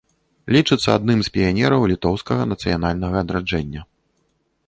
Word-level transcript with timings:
Лічыцца 0.55 0.89
адным 0.99 1.19
з 1.25 1.31
піянераў 1.35 1.85
літоўскага 1.91 2.43
нацыянальнага 2.53 3.15
адраджэння. 3.25 3.81